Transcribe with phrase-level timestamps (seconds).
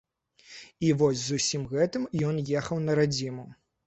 [0.85, 3.45] І вось з усім гэтым ён ехаў на радзіму.